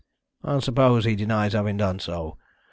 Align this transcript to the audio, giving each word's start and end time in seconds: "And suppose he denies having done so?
"And 0.41 0.63
suppose 0.63 1.05
he 1.05 1.15
denies 1.15 1.53
having 1.53 1.77
done 1.77 1.99
so? 1.99 2.39